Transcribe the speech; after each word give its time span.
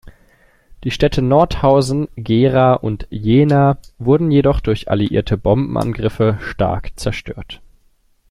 Die 0.83 0.89
Städte 0.89 1.21
Nordhausen, 1.21 2.07
Gera, 2.15 2.73
und 2.73 3.05
Jena 3.11 3.77
wurden 3.99 4.31
jedoch 4.31 4.59
durch 4.59 4.89
alliierte 4.89 5.37
Bombenangriffe 5.37 6.39
stark 6.41 6.97
zerstört. 6.99 7.61